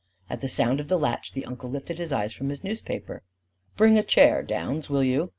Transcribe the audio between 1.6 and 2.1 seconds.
lifted